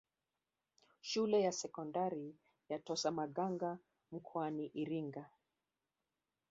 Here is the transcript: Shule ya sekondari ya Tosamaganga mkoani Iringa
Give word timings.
Shule 1.01 1.41
ya 1.41 1.51
sekondari 1.51 2.35
ya 2.69 2.79
Tosamaganga 2.79 3.77
mkoani 4.11 4.65
Iringa 4.73 5.29